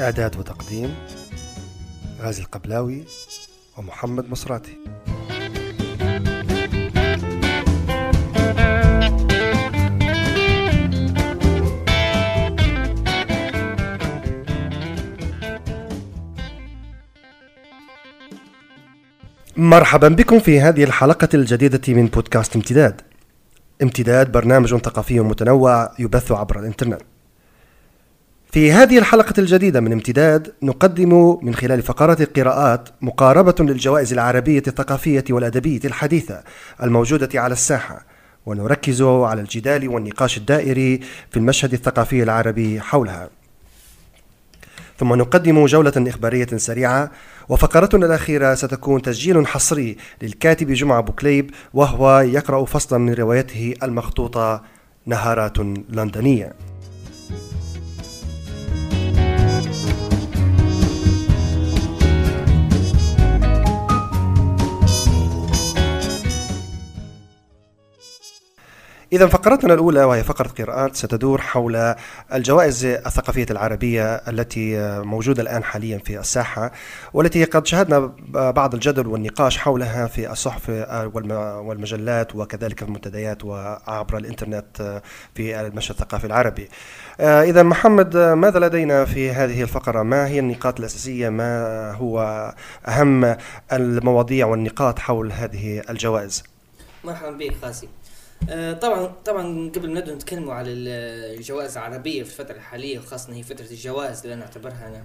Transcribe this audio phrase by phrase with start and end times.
[0.00, 0.94] إعداد وتقديم
[2.20, 3.04] غازي القبلاوي
[3.76, 4.78] ومحمد مصراتي
[19.56, 23.00] مرحبا بكم في هذه الحلقة الجديدة من بودكاست امتداد.
[23.82, 27.02] امتداد برنامج ثقافي متنوع يبث عبر الإنترنت.
[28.52, 35.24] في هذه الحلقة الجديدة من امتداد نقدم من خلال فقرات القراءات مقاربة للجوائز العربية الثقافية
[35.30, 36.42] والأدبية الحديثة
[36.82, 38.04] الموجودة على الساحة
[38.46, 43.30] ونركز على الجدال والنقاش الدائري في المشهد الثقافي العربي حولها.
[44.98, 47.10] ثم نقدم جولة إخبارية سريعة
[47.48, 54.62] وفقرتنا الأخيرة ستكون تسجيل حصري للكاتب جمعة بوكليب وهو يقرأ فصلا من روايته المخطوطة
[55.06, 56.52] نهارات لندنية
[69.12, 71.94] إذا فقرتنا الأولى وهي فقرة قراءات ستدور حول
[72.34, 76.72] الجوائز الثقافية العربية التي موجودة الآن حاليا في الساحة
[77.14, 80.68] والتي قد شاهدنا بعض الجدل والنقاش حولها في الصحف
[81.64, 85.00] والمجلات وكذلك في المنتديات وعبر الإنترنت
[85.34, 86.68] في المشهد الثقافي العربي.
[87.20, 92.20] إذا محمد ماذا لدينا في هذه الفقرة؟ ما هي النقاط الأساسية؟ ما هو
[92.88, 93.36] أهم
[93.72, 96.44] المواضيع والنقاط حول هذه الجوائز؟
[97.04, 97.90] مرحبا بك قاسي آه،
[98.80, 103.66] طبعا طبعا قبل ما نبدا نتكلموا على الجوائز العربية في الفترة الحالية وخاصة هي فترة
[103.70, 105.04] الجوائز اللي أنا أعتبرها أنا.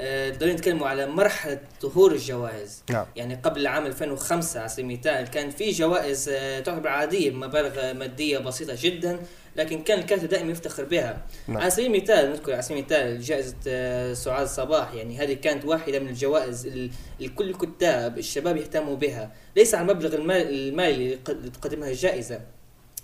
[0.00, 2.82] آه، نتكلموا على مرحلة ظهور الجوائز.
[2.90, 3.06] نعم.
[3.16, 8.38] يعني قبل عام 2005 على سبيل المثال كان في جوائز آه، تعتبر عادية بمبالغ مادية
[8.38, 9.18] بسيطة جدا
[9.56, 11.26] لكن كان الكاتب دائما يفتخر بها.
[11.48, 11.58] نعم.
[11.58, 14.94] على سبيل المثال نذكر على سبيل المثال جائزة سعاد صباح.
[14.94, 19.32] يعني هذه كانت واحدة من الجوائز اللي كل الكتاب الشباب يهتموا بها.
[19.56, 22.40] ليس على المبلغ المالي اللي تقدمها الجائزة.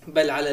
[0.08, 0.50] بل على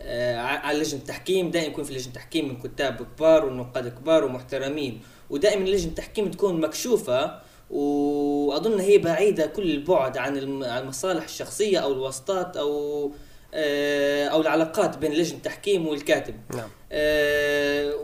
[0.00, 1.50] آه، على لجنة التحكيم.
[1.50, 5.00] دائما يكون في لجنة التحكيم من كتاب كبار ونقاد كبار ومحترمين.
[5.30, 7.38] ودائما لجنة التحكيم تكون مكشوفة
[7.70, 13.12] وأظن هي بعيدة كل البعد عن المصالح الشخصية أو الواسطات أو
[13.54, 16.34] آه، أو العلاقات بين لجنة التحكيم والكاتب.
[16.54, 16.68] نعم.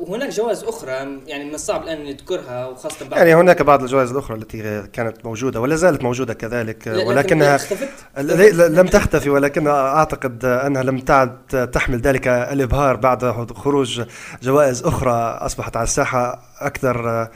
[0.00, 0.90] وهناك جوائز أخرى
[1.26, 5.60] يعني من الصعب الآن نذكرها وخاصة بعض يعني هناك بعض الجوائز الأخرى التي كانت موجودة
[5.60, 7.58] ولا زالت موجودة كذلك ولكنها
[8.68, 14.02] لم تختفي ولكن أعتقد أنها لم تعد تحمل ذلك الإبهار بعد خروج
[14.42, 17.28] جوائز أخرى أصبحت على الساحة أكثر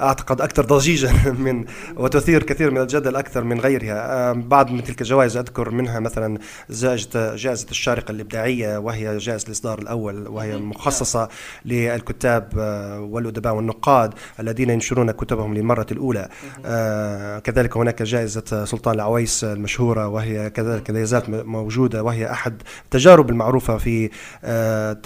[0.00, 1.12] أعتقد أكثر ضجيجا
[1.46, 1.64] من
[1.96, 4.32] وتثير كثير من الجدل أكثر من غيرها.
[4.32, 6.38] بعض من تلك الجوائز أذكر منها مثلا
[6.70, 11.28] جائزه جائزة الشارقة الإبداعية وهي جائزة الإصدار الأول وهي مخصصة
[11.64, 16.28] للكتاب آه، والأدباء والنقاد الذين ينشرون كتبهم للمرة الأولى.
[16.64, 23.30] آه، كذلك هناك جائزة سلطان العويس المشهورة وهي كذلك لا زالت موجودة وهي أحد التجارب
[23.30, 24.10] المعروفة في
[24.44, 24.98] آه،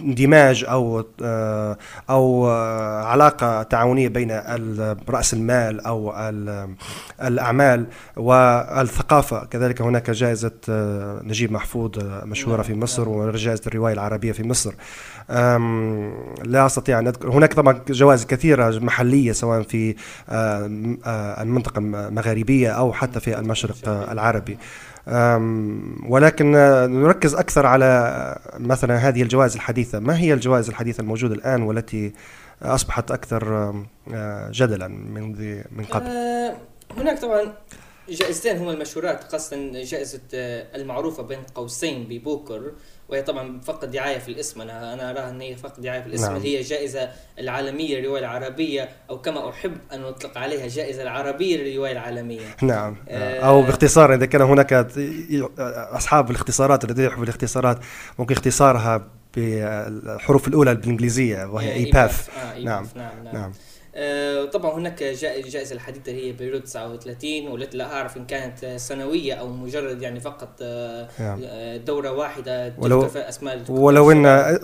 [0.00, 1.04] اندماج أو
[2.10, 2.48] أو
[3.04, 4.40] علاقة تعاونية بين
[5.08, 6.14] رأس المال أو
[7.22, 7.86] الأعمال
[8.16, 9.44] والثقافة.
[9.44, 14.74] كذلك هناك جائزة آه، نجيب محفوظ آه، مشهورة في مصر وجائزة الرواية العربية في مصر.
[16.44, 17.30] لا أستطيع أن أذكر.
[17.30, 19.94] هناك طبعا جوائز كثيرة محلية سواء في
[20.28, 20.66] آه،
[21.42, 24.58] المنطقة المغاربية أو حتى في المشرق العربي.
[26.08, 26.50] ولكن
[26.90, 29.98] نركز أكثر على مثلا هذه الجوائز الحديثة.
[29.98, 32.12] ما هي الجوائز الحديثة الموجودة الآن والتي
[32.62, 33.74] أصبحت أكثر
[34.14, 35.32] آه، جدلا من
[35.72, 36.06] من قبل.
[36.06, 36.56] آه،
[36.96, 37.52] هناك طبعا
[38.08, 42.72] جائزتين هما المشهورات خاصة جائزة آه، المعروفة بين قوسين ببوكر
[43.08, 44.60] وهي طبعا فقط دعاية في الاسم.
[44.60, 46.32] أنا أنا أراها أن هي فقط دعاية في الاسم.
[46.32, 46.40] نعم.
[46.40, 52.56] هي جائزة العالمية للرواية العربية أو كما أحب أن أطلق عليها جائزة العربية للرواية العالمية.
[52.62, 52.96] نعم.
[53.08, 54.72] آه أو باختصار إذا كان هناك
[55.92, 57.78] أصحاب الاختصارات الذين يحبوا الاختصارات
[58.18, 63.34] ممكن اختصارها بالحروف الأولى بالإنجليزية وهي إي باث آه نعم نعم, نعم.
[63.34, 63.52] نعم.
[63.94, 69.48] آه طبعا هناك جائزة الحديثة هي بيروت 39 والتي لا أعرف إن كانت سنوية أو
[69.48, 71.40] مجرد يعني فقط آه نعم.
[71.44, 74.58] آه دورة واحدة ولو أسماء ولو إن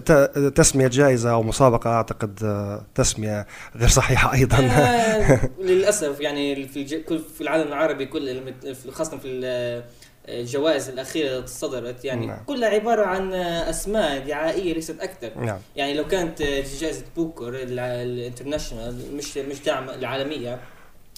[0.55, 3.47] تسمية جائزة أو مسابقة أعتقد آه، تسمية
[3.77, 6.87] غير صحيحة أيضا آه، للأسف يعني في
[7.35, 8.55] في العالم العربي كله
[8.91, 9.83] خاصة في
[10.29, 12.45] الجوائز الأخيرة التي صدرت يعني نعم.
[12.47, 15.39] كلها عبارة عن أسماء دعائية ليست أكثر.
[15.39, 15.59] نعم.
[15.77, 16.43] يعني لو كانت
[16.81, 20.61] جائزة بوكر ال international مش مش داعمه العالمية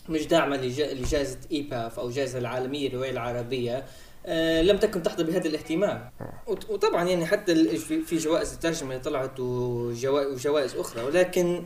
[0.09, 3.85] مش داعمة لجائزة IPAF أو جائزة العالمية للروايه العربية
[4.27, 6.11] آه، لم تكن تحظى بهذا الاهتمام.
[6.47, 11.03] وطبعا يعني حتى في جوائز الترجمة اللي طلعت وجوائز أخرى.
[11.03, 11.65] ولكن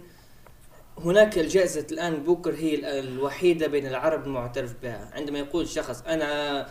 [0.99, 5.11] هناك الجائزة الآن بوكر هي الوحيدة بين العرب المعترف بها.
[5.13, 6.67] عندما يقول شخص أنا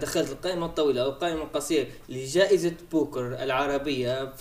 [0.00, 4.32] دخلت القائمة الطويلة أو القائمة القصيرة لجائزة بوكر العربية.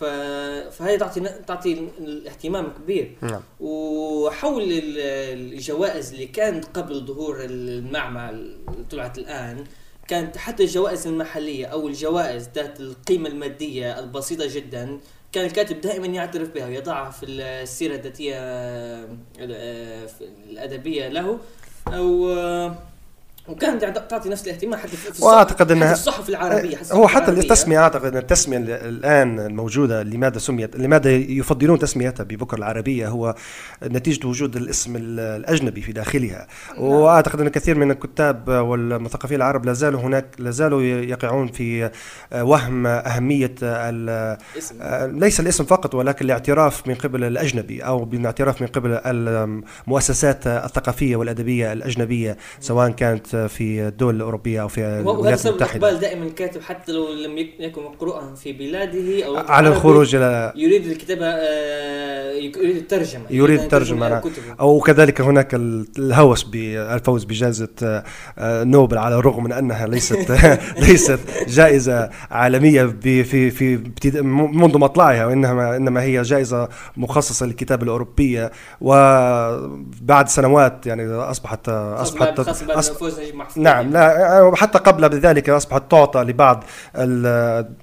[0.72, 3.18] فهي تعطي تعطي الاهتمام كبير.
[3.22, 3.42] نعم.
[3.60, 9.64] وحول الجوائز اللي كانت قبل ظهور المعمع اللي طلعت الآن
[10.08, 15.00] كانت حتى الجوائز المحلية أو الجوائز ذات القيمة المادية البسيطة جدا
[15.32, 19.08] كان الكاتب دائما يعترف بها ويضعها في السيرة الذاتية آه،
[20.50, 21.40] الأدبية له.
[21.88, 22.30] أو
[23.50, 28.18] وكانت تعطي نفس الاهتمام حتى في وأعتقد إنها الصحف العربية هو حتى التسمية أعتقد إن
[28.18, 33.36] التسمية الآن الموجودة لماذا سميت لماذا يفضلون تسميتها ببكر العربية هو
[33.84, 36.48] نتيجة وجود الاسم الأجنبي في داخلها.
[36.70, 36.84] نعم.
[36.84, 41.90] وأعتقد إن كثير من الكتاب والمثقفين العرب لا زالوا هناك لا زالوا يقعون في
[42.36, 43.56] وهم أهمية
[45.06, 51.74] ليس الاسم فقط ولكن الاعتراف من قبل الأجنبي أو بالاعتراف من قبل المؤسسات الثقافية والأدبية
[51.74, 55.88] الأجنبية سواء كانت في الدول الأوروبية أو في الولايات المتحدة.
[55.88, 60.86] اقبال دائما الكاتب حتى لو لم يكن مقروءا في بلاده أو على الخروج إلى يريد
[60.86, 63.24] الكتابة آه، يريد الترجمة.
[63.30, 64.22] يريد الترجمه نعم.
[64.60, 68.04] أو كذلك هناك الهوس بالفوز بجائزة
[68.38, 70.32] آه، نوبل على الرغم من أنها ليست
[70.88, 73.78] ليست جائزة عالمية في في
[74.34, 78.52] منذ مطلعها وانما إنما هي جائزة مخصصة للكتابة الأوروبية.
[78.82, 82.40] وبعد سنوات يعني اصبحت أصبحت
[83.58, 86.64] نعم لا حتى قبل ذلك أصبحت تعطى لبعض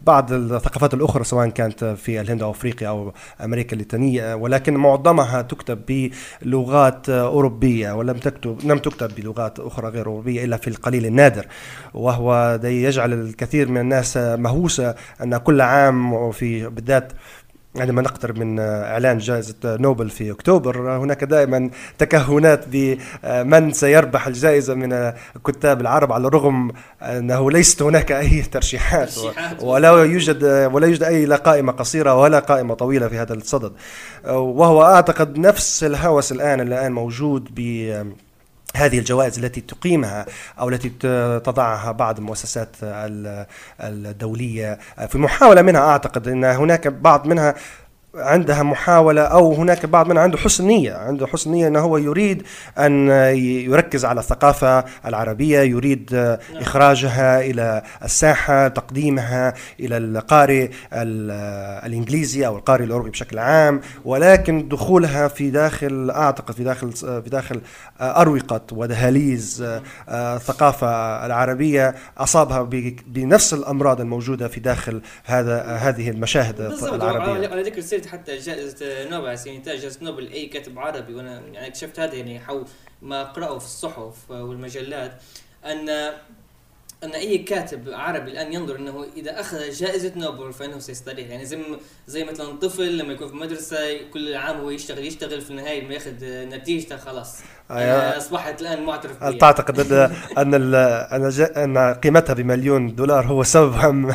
[0.03, 3.13] بعض الثقافات الأخرى سواء كانت في الهند أو أفريقيا أو
[3.45, 6.11] أمريكا اللاتينيه ولكن معظمها تكتب
[6.43, 11.47] بلغات أوروبية ولم تكتب لم تكتب بلغات أخرى غير أوروبية إلا في القليل النادر.
[11.95, 17.13] وهو يجعل الكثير من الناس مهووسة أن كل عام وفي بالذات
[17.81, 25.13] عندما نقترب من إعلان جائزة نوبل في أكتوبر هناك دائما تكهنات بمن سيربح الجائزة من
[25.37, 29.15] الكتاب العرب على الرغم أنه ليست هناك أي ترشيحات.
[29.61, 33.73] ولا يوجد ولا يوجد أي لا قائمة قصيرة ولا قائمة طويلة في هذا الصدد.
[34.27, 37.61] وهو أعتقد نفس الهوس الآن الآن موجود ب
[38.77, 40.27] هذه الجوائز التي تقيمها
[40.61, 40.89] أو التي
[41.39, 42.77] تضعها بعض المؤسسات
[43.81, 44.79] الدولية
[45.09, 45.81] في محاولة منها.
[45.81, 47.55] أعتقد إن هناك بعض منها
[48.17, 52.43] عندها محاولة أو هناك بعض من عنده حسن نية عنده حسن نية أنه هو يريد
[52.79, 53.09] أن
[53.39, 63.11] يركز على الثقافة العربية يريد إخراجها إلى الساحة تقديمها إلى القارئ الإنجليزي أو القارئ الأوروبي
[63.11, 67.61] بشكل عام ولكن دخولها في داخل أعتقد في داخل في داخل
[68.01, 69.65] أروقة ودهاليز
[70.09, 70.87] الثقافة
[71.27, 72.63] العربية أصابها
[73.07, 77.49] بنفس الأمراض الموجودة في داخل هذا هذه المشاهد العربية.
[77.49, 81.15] على ذكر حتى جائزة نوبل المثال جائزة نوبل أي كاتب عربي.
[81.15, 82.65] وأنا يعني اكتشفت هذا يعني حول
[83.03, 85.23] ما أقرأه في الصحف والمجلات
[85.65, 85.89] أن
[87.05, 91.31] أن أي كاتب عربي الآن ينظر أنه إذا أخذ جائزة نوبل فإنه سيستريح.
[91.31, 91.63] يعني زي
[92.07, 95.95] زي مثلا طفل لما يكون في مدرسة كل عام هو يشتغل يشتغل في النهاية لما
[95.95, 97.41] ياخذ نتيجته خلاص.
[97.71, 99.93] آه أصبحت الآن معترف هل تعتقد
[100.39, 103.75] ان أن أن قيمتها بمليون دولار هو سبب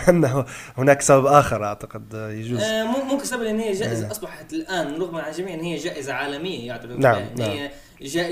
[0.09, 0.45] أنه
[0.77, 4.11] هناك سبب آخر أعتقد يجوز آه ممكن سبب ان هي جائزة آه.
[4.11, 7.49] أصبحت الآن رغم عن الجميع أن هي جائزة عالمية يعتبر نعم, نعم.
[7.49, 7.71] هي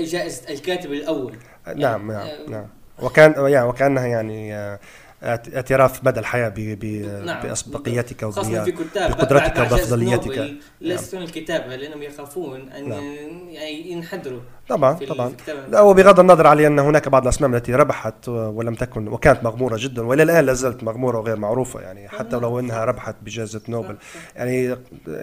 [0.04, 1.34] جائزة الكاتب الأول
[1.66, 2.66] نعم نعم, آه نعم.
[3.02, 4.78] وكان يعني وكأنها يعني
[5.22, 6.84] اعتراف مدى الحياة ب ب
[7.26, 7.42] نعم.
[7.42, 11.22] بأسبقيتك وبقدرتك وبافضليتك ليس نعم.
[11.22, 13.02] الكتابه لأنهم يخافون أن نعم.
[13.48, 15.32] يعني ينحدروا طبعا طبعا.
[15.68, 20.02] لا وبغض النظر على أن هناك بعض الأسماء التي ربحت ولم تكن وكانت مغمورة جدا
[20.02, 23.96] وإلى الآن لا زالت مغمورة وغير معروفة يعني حتى لو إنها ربحت بجائزة نوبل.
[24.36, 24.76] يعني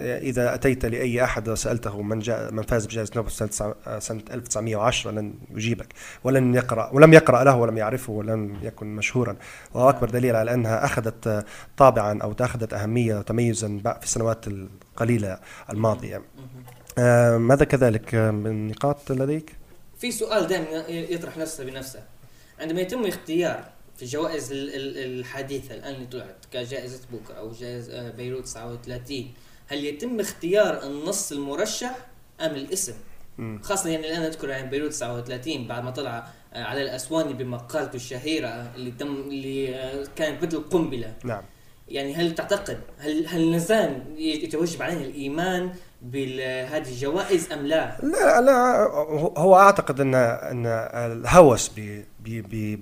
[0.04, 5.34] إذا أتيت لأي أحد وسألته من جاء من فاز بجائزة نوبل سنة سنة 1910 لن
[5.50, 9.36] يجيبك ولن يقرأ ولم يقرأ له ولم يعرفه ولم يكن مشهورا.
[9.88, 11.44] وهو أكبر دليل على أنها أخذت
[11.76, 15.38] طابعا أو اخذت أهمية وتميزا في السنوات القليلة
[15.70, 16.22] الماضية
[16.98, 19.56] آه، ماذا كذلك من نقاط لديك؟
[19.98, 22.02] في سؤال دائما يطرح نفسه بنفسه
[22.60, 23.64] عندما يتم اختيار
[23.96, 29.32] في الجوائز الحديثة الآن اللي طلعت كجائزة بوكر أو جائزة آه، بيروت 39
[29.66, 32.06] هل يتم اختيار النص المرشح
[32.40, 32.94] أم الاسم؟
[33.62, 38.74] خاصة يعني الآن اذكر يعني بيروت 39 بعد ما طلع آه، على الأسواني بمقالته الشهيرة
[38.74, 41.42] اللي تم اللي كانت مثل قنبلة نعم.
[41.88, 48.88] يعني هل تعتقد هل هل نزال يتوجب عليه الإيمان بهذه الجوائز أم لا؟ لا لا
[49.36, 51.70] هو أعتقد ان أن الهوس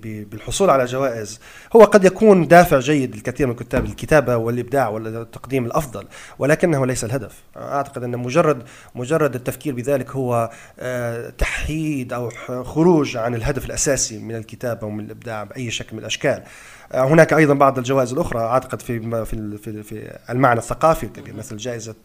[0.03, 1.39] بالحصول على جوائز
[1.75, 6.07] هو قد يكون دافع جيد للكثير من كتاب الكتابة والإبداع والتقديم الأفضل
[6.39, 8.63] ولكنه ليس الهدف أعتقد أن مجرد
[8.95, 12.29] مجرد التفكير بذلك هو آه، تحييد أو
[12.63, 16.43] خروج عن الهدف الأساسي من الكتابة ومن الإبداع بأي شكل من الأشكال
[16.91, 21.95] آه، هناك أيضا بعض الجوائز الأخرى أعتقد في في في المعنى الثقافي الكبير مثل جائزة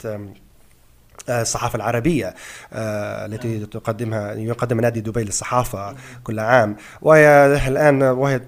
[1.28, 2.34] الصحافة العربية
[2.72, 6.76] آه، التي تقدمها يقدم نادي دبي للصحافة كل عام.
[7.02, 8.40] وهي الآن وهي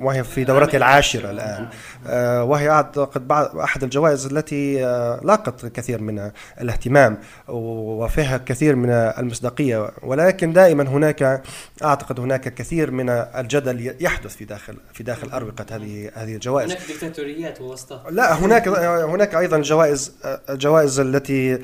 [0.00, 1.68] وهي في دورتها العاشرة الآن.
[2.06, 8.90] آه، وهي أعتقد بعض أحد الجوائز التي آه، لاقت الكثير من الاهتمام وفيها كثير من
[8.90, 9.90] المصداقية.
[10.02, 11.42] ولكن دائما هناك
[11.84, 16.70] أعتقد هناك كثير من الجدل يحدث في داخل في داخل أروقة هذه هذه الجوائز.
[16.70, 20.12] هناك ديكتاتوريات ووسطها لا هناك هناك أيضا جوائز
[20.50, 21.58] الجوائز التي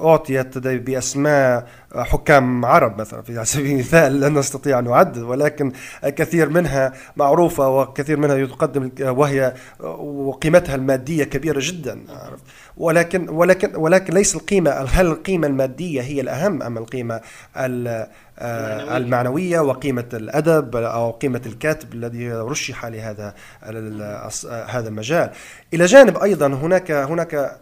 [0.00, 5.72] أعطيت بأسماء حكام عرب مثلا في سبيل المثال لا نستطيع أن نعدد ولكن
[6.04, 9.54] كثير منها معروفة وكثير منها تقدم وهي
[10.00, 12.00] وقيمتها المادية كبيرة جدا
[12.76, 17.20] ولكن ولكن ولكن ليس القيمة هل القيمة المادية هي الأهم أم القيمة
[18.96, 23.34] المعنوية؟ وقيمة الأدب أو قيمة الكاتب الذي رشح لهذا
[24.68, 25.30] هذا المجال؟
[25.74, 27.58] إلى جانب أيضا هناك هناك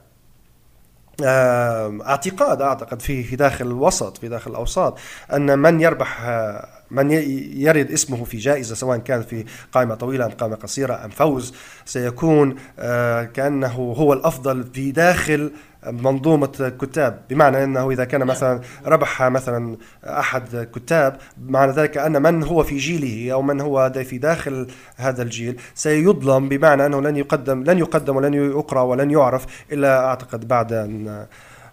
[1.23, 4.99] اعتقاد اعتقد في في داخل الوسط في داخل الاوساط
[5.33, 7.11] ان من يربح آه، من
[7.57, 11.55] يرد اسمه في جائزة سواء كان في قائمة طويلة أم قائمة قصيرة أم فوز
[11.85, 15.53] سيكون آه، كأنه هو الأفضل في داخل
[15.87, 17.23] منظومة كتاب.
[17.31, 22.77] بمعنى أنه إذا كان مثلا ربح مثلا أحد كتاب معنى ذلك أن من هو في
[22.77, 24.67] جيله أو من هو في داخل
[24.97, 30.49] هذا الجيل سيظلم بمعنى أنه لن يقدم لن يقدم ولن يقرأ ولن يعرف إلا أعتقد
[30.49, 31.27] بعد أن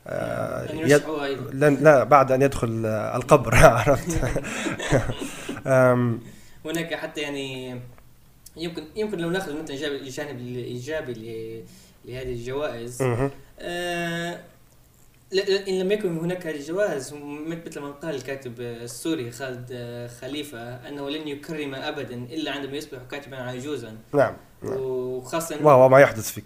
[0.08, 1.01] آه، يد...
[1.53, 3.55] لن لا بعد أن يدخل القبر.
[3.86, 4.20] عرفت؟
[6.65, 7.79] هناك حتى يعني
[8.58, 11.13] يمكن يمكن لو ناخذ مثلا الجانب الايجابي
[12.05, 13.03] لهذه الجوائز
[13.62, 17.13] إن لم يكن هناك الجوائز
[17.48, 19.67] مثل ما قال الكاتب السوري خالد
[20.22, 24.33] خليفة أنه لن يكرم أبدا إلا عندما يصبح كاتبا عجوزا نعم
[24.63, 26.41] وخاصة وهو ما يحدث في.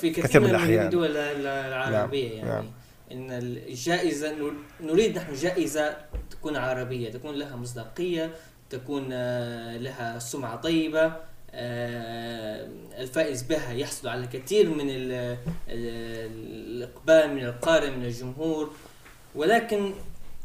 [0.00, 2.48] في كثير من الأحيان الدول العربية نعم.
[2.48, 2.70] يعني نعم.
[3.12, 4.34] إن الجائزة
[4.80, 5.96] نريد نحن جائزة
[6.30, 8.30] تكون عربية تكون لها مصداقية
[8.70, 11.20] تكون آه، لها سمعة طيبة آه،
[11.54, 14.86] الفائز بها يحصل على كثير من
[15.68, 18.70] الإقبال من القارئ من الجمهور
[19.34, 19.92] ولكن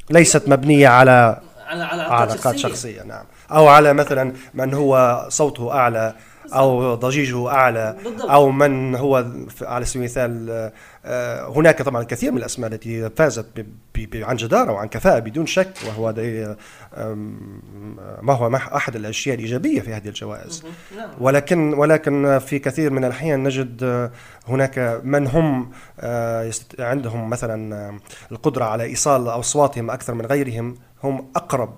[0.10, 2.58] ليست مبنية على على علاقات شخصية.
[2.58, 6.16] شخصية نعم أو على مثلا من هو صوته أعلى
[6.54, 8.30] أو ضجيجه أعلى بالضبط.
[8.30, 9.26] أو من هو
[9.62, 10.72] على سبيل المثال
[11.06, 13.66] آه، هناك طبعا الكثير من الأسماء التي فازت
[14.16, 16.14] عن جدارة وعن كفاءة بدون شك وهو
[18.22, 20.64] ما هو أحد الأشياء الإيجابية في هذه الجوائز
[20.98, 21.10] نعم.
[21.20, 24.10] ولكن ولكن في كثير من الأحيان نجد
[24.48, 28.00] هناك من هم آه، عندهم مثلا
[28.32, 31.76] القدرة على إيصال أصواتهم أكثر من غيرهم هم أقرب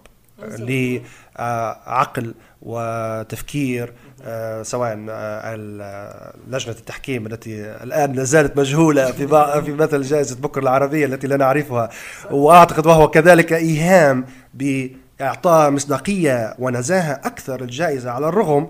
[1.40, 3.94] لعقل وتفكير
[4.26, 9.28] آه، سواء آه، لجنة التحكيم التي الآن لا زالت مجهولة في
[9.66, 11.90] في مثل جائزة بكر العربية التي لا نعرفها.
[12.32, 18.70] وأعتقد وهو كذلك إيهام بإعطاء مصداقية ونزاهة أكثر الجائزة على الرغم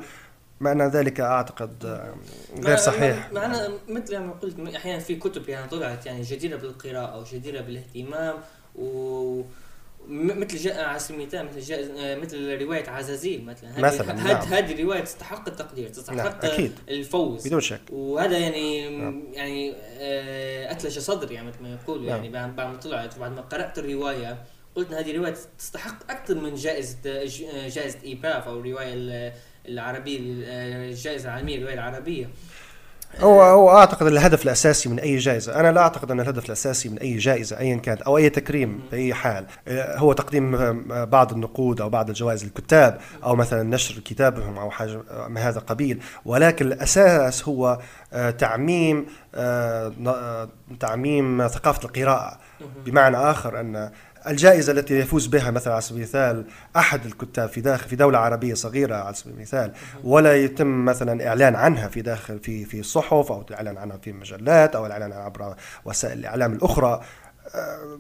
[0.60, 2.14] معنى ذلك أعتقد آه،
[2.64, 3.32] غير صحيح.
[3.34, 8.36] معنا مثل ما قلت أحيانا في كتب يعني طلعت يعني جديرة بالقراءة أو جديرة بالإهتمام
[8.76, 9.42] و
[10.10, 14.54] مثل جاء على سبيل المثال مثل جاء آه، مثل رواية عزازيل مثلا مثلا هذه نعم.
[14.54, 16.52] هذه روايه تستحق التقدير تستحق نعم.
[16.52, 16.72] أكيد.
[16.90, 19.24] الفوز بدون شك وهذا يعني نعم.
[19.34, 22.16] يعني آه، أتلج صدري يعني مثل ما يقولوا نعم.
[22.16, 24.44] يعني بعد ما طلعت وبعد ما قرأت الرواية
[24.76, 26.98] قلت هذه روايه تستحق أكثر من جائزة
[27.68, 29.34] جائزة إيباف أو الرواية
[29.68, 32.30] العربية الجائزة العالمية للروايه العربية
[33.22, 36.98] هو هو أعتقد الهدف الأساسي من أي جائزة، أنا لا أعتقد إن الهدف الأساسي من
[36.98, 39.46] أي جائزة ايا كانت أو أي تكريم بأي حال.
[39.68, 44.72] آه، هو تقديم آه، بعض النقود أو بعض الجوائز للكتاب أو مثلا نشر كتابهم أو
[44.72, 47.80] حاجة من هذا القبيل، ولكن الأساس هو
[48.14, 49.06] آه، تعميم
[50.80, 52.40] تعميم ثقافة القراءة.
[52.86, 53.92] بمعنى آخر أن
[54.28, 58.54] الجائزة التي يفوز بها مثلا على سبيل المثال أحد الكتاب في داخل في دولة عربية
[58.54, 59.72] صغيرة على سبيل المثال
[60.04, 64.76] ولا يتم مثلا إعلان عنها في داخل في في صحف أو الإعلان عنها في مجلات
[64.76, 65.56] أو الإعلان عنها عبر
[65.86, 67.02] وسائل الإعلام الأخرى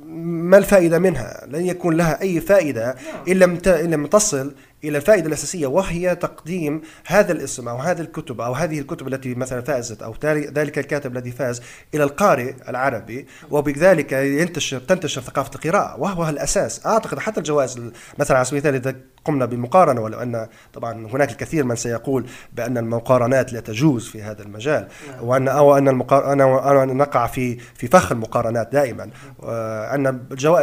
[0.05, 3.23] ما الفائدة منها؟ لن يكون لها أي فائدة نعم.
[3.27, 4.53] إن لم إن لم تصل
[4.83, 9.61] إلى الفائدة الأساسية وهي تقديم هذا الاسم أو هذه الكتب أو هذه الكتب التي مثلا
[9.61, 11.61] فازت أو ذلك الكاتب الذي فاز
[11.95, 16.85] إلى القارئ العربي وبذلك ينتشر تنتشر ثقافة القراءة وهو الأساس.
[16.85, 17.79] أعتقد حتى الجوائز
[18.19, 22.77] مثلا على سبيل المثال إذا قمنا بالمقارنه ولو أن طبعا هناك الكثير من سيقول بأن
[22.77, 25.23] المقارنات لا تجوز في هذا المجال نعم.
[25.23, 29.09] وأن أو أن المقارنه أنا نقع في في فخ المقارنات دائما.
[29.43, 30.19] أن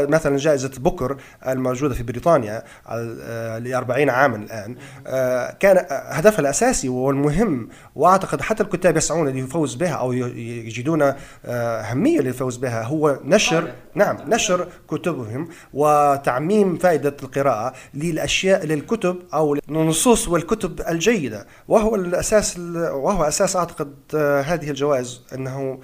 [0.09, 1.17] مثلا جائزة بوكر
[1.47, 2.63] الموجودة في بريطانيا
[3.59, 9.95] ل 40 عاما الآن آه، كان هدفها الأساسي والمهم وأعتقد حتى الكتاب يسعون للفوز بها
[9.95, 18.67] أو يجدون آه، أهمية للفوز بها هو نشر نعم نشر كتبهم وتعميم فائدة القراءة للأشياء
[18.67, 21.47] للكتب أو النصوص والكتب الجيدة.
[21.69, 25.79] وهو الأساس وهو أساس أعتقد آه، هذه الجوائز أنه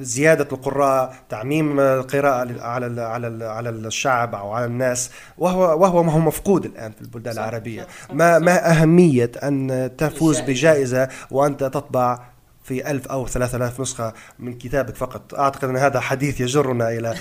[0.00, 5.10] زيادة القراء تعميم القراءة على على على الشعب أو على الناس.
[5.38, 7.86] وهو وهو ما هو مفقود الآن في البلدان العربية.
[8.12, 12.31] ما ما أهمية أن تفوز بجائزة وأنت تطبع
[12.64, 15.34] في ألف أو ثلاثة آلاف نسخة من كتابك فقط.
[15.34, 17.08] أعتقد أن هذا حديث يجرنا إلى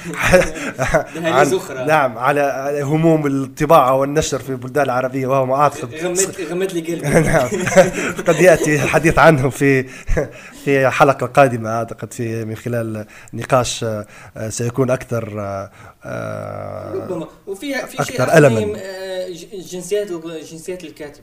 [1.16, 1.60] عن.
[1.88, 5.96] نعم على هموم الطباعة والنشر في البلدان العربية وهو ما أعتقد.
[5.96, 7.20] غمت غمت لي قلبي.
[7.30, 7.50] نعم.
[8.28, 9.84] قد يأتي الحديث عنه في
[10.64, 14.06] في حلقة قادمة أعتقد في من خلال نقاش آه،
[14.50, 15.36] سيكون أكثر
[16.06, 17.28] آه، ربما.
[17.48, 18.74] وفيها في شيء أكثر ألما.
[18.78, 19.28] آه،
[19.72, 20.12] جنسيات
[20.52, 21.22] جنسيات الكاتب.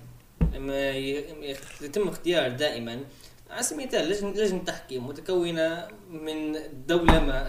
[1.81, 2.99] يتم اختيار دائما
[3.51, 7.45] على سبيل المثال لجنة لجنة تحكيم متكونة من دولة ما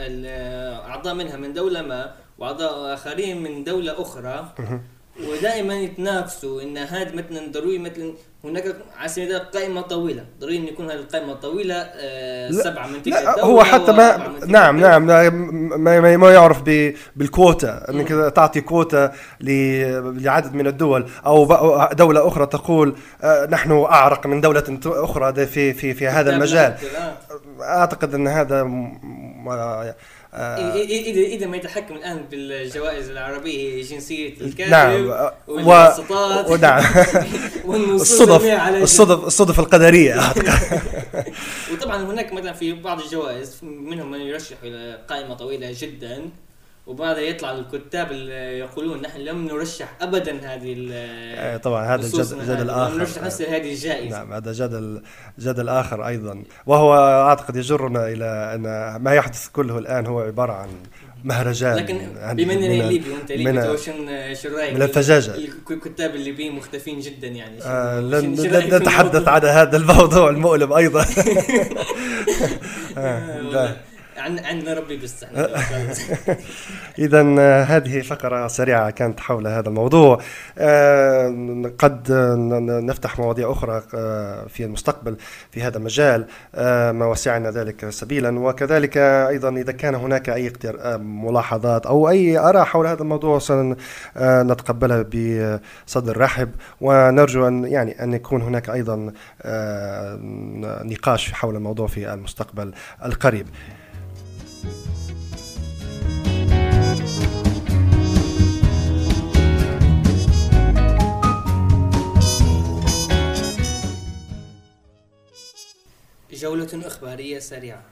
[0.90, 4.56] أعضاء منها من دولة ما وأعضاء آخرين من دولة أخرى.
[5.20, 10.26] ودائما يتنافسوا إن هذا مثلا ضروري مثلا هناك المثال قائمة طويلة.
[10.40, 14.80] ضروري أن يكون هذه القائمة طويلة آه سبعة من تلك لا هو حتى ما نعم
[14.80, 15.30] نعم ما,
[16.00, 16.64] ما, ما يعرف
[17.16, 17.90] بالكوتا.
[17.90, 21.46] أنك تعطي كوتا لعدد من الدول أو
[21.94, 26.76] دولة أخرى تقول آه نحن أعرق من دولة أخرى في في في هذا المجال.
[27.62, 28.64] أعتقد أن هذا
[30.34, 36.84] آه اذا إذا ما يتحكم الآن بالجوائز العربية جنسية الكاتب نعم والواسطات ونعم.
[37.96, 38.46] الصدف
[38.82, 40.20] الصدف الصدف القدرية.
[41.74, 46.30] وطبعا هناك مثلا في بعض الجوائز منهم من يرشح إلى قائمة طويلة جدا.
[46.90, 52.94] وبعدها يطلع الكتاب اللي يقولون نحن لم نرشح ابدا هذه آه، طبعا هذا جدل آخر.
[52.94, 54.18] لم نرشح نفس هذه الجائزة.
[54.18, 55.02] نعم هذا جدل
[55.40, 56.44] جدل آخر أيضا.
[56.66, 56.96] وهو
[57.28, 58.62] أعتقد يجرنا إلى أن
[59.02, 60.70] ما يحدث كله الآن هو عبارة عن
[61.24, 61.98] مهرجان لكن
[62.34, 63.78] بما انني ليبي وانت ليبي
[64.36, 65.34] شو رأيك؟ من الفجاجه
[65.72, 67.64] الكتاب الليبيين مختفين جدا يعني.
[67.64, 71.06] آه لن, لن نتحدث عن هذا الموضوع المؤلم أيضا.
[72.98, 73.76] آه عن
[74.20, 75.50] عندنا ربي بيستحمل
[77.00, 80.22] اذا آه، هذه فقرة سريعة كانت حول هذا الموضوع.
[80.58, 82.12] آه، قد
[82.86, 85.18] نفتح مواضيع أخرى آه، في المستقبل
[85.52, 86.26] في هذا المجال
[86.98, 88.40] ما وسعنا ذلك سبيلا.
[88.40, 90.54] وكذلك أيضا إذا كان هناك أي
[90.98, 96.52] ملاحظات أو أي آراء حول هذا الموضوع سنتقبلها بصدر رحب.
[96.82, 99.12] ونرجو أن يعني أن يكون هناك أيضا
[100.86, 102.74] نقاش حول الموضوع في المستقبل
[103.06, 103.48] القريب.
[116.40, 117.84] جولة إخبارية سريعة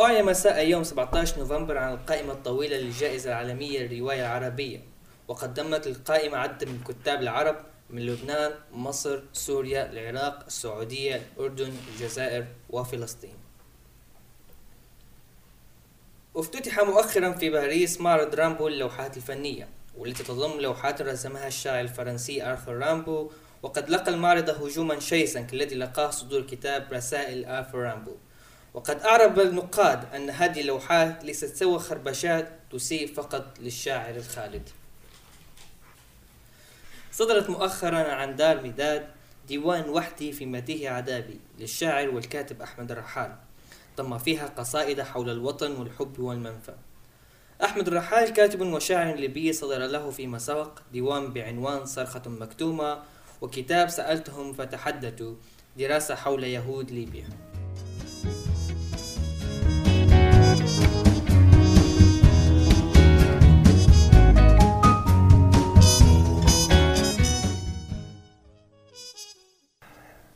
[0.00, 4.80] أعلن مساء يوم 17 نوفمبر عن القائمة الطويلة للجائزة العالمية للرواية العربية
[5.28, 7.56] وقدمت القائمة عدد من الكتاب العرب
[7.90, 13.34] من لبنان، مصر، سوريا، العراق، السعودية، الأردن، الجزائر وفلسطين.
[16.36, 22.72] افتتح مؤخرا في باريس معرض رامبو للوحات الفنية والتي تضم لوحات رسمها الشاعر الفرنسي آرثر
[22.76, 23.30] رامبو
[23.62, 28.16] وقد لقى المعرض هجوما شرسا كالذي لقاه صدور كتاب رسائل آرثر رامبو
[28.74, 34.68] وقد أعرب النقاد أن هذه اللوحات ليست سوى خربشات تسيء فقط للشاعر الخالد.
[37.12, 39.06] صدرت مؤخرا عن دار مداد
[39.48, 43.36] ديوان وحدي في مديه عذابي للشاعر والكاتب أحمد الرحال
[43.96, 46.74] ضم فيها قصائد حول الوطن والحب والمنفى.
[47.64, 53.02] أحمد الرحال كاتب وشاعر ليبي صدر له في مساق ديوان بعنوان صرخة مكتومة
[53.42, 55.34] وكتاب سألتهم فتحدثوا
[55.78, 57.28] دراسة حول يهود ليبيا.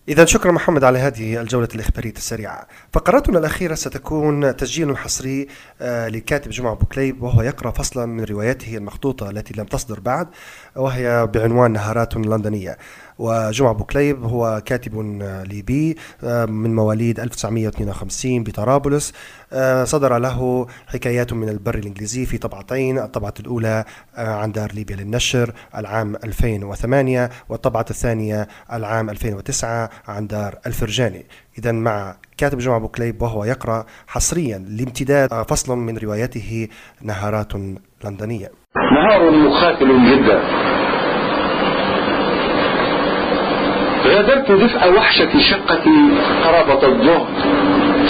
[0.08, 2.66] إذا شكرا محمد على هذه الجولة الإخبارية السريعة.
[2.92, 5.48] فقراتنا الأخيرة ستكون تسجيل حصري
[5.80, 10.28] آه، لكاتب جمعة بوكليب وهو يقرأ فصلا من روايته المخطوطة التي لم تصدر بعد
[10.76, 12.78] وهي بعنوان نهارات لندنية.
[13.18, 14.98] وجمع بوكليب هو كاتب
[15.48, 19.12] ليبي آه، من مواليد 1952 بطرابلس.
[19.52, 23.84] آه، صدر له حكايات من البر الإنجليزي في طبعتين الطبعة الأولى
[24.16, 31.26] آه، عن دار ليبيا للنشر العام 2008 والطبعة الثانية العام 2009 عن دار الفرجاني.
[31.58, 36.68] إذا مع كاتب جمع بوكليب وهو يقرأ حصريا لامتداد فصل من روايته
[37.02, 37.52] نهارات
[38.04, 38.50] لندنية.
[38.76, 40.75] نهار مخاتل جدا.
[44.28, 46.08] غادرت دفء وحشة شقتي
[46.44, 47.26] قرابة الظهر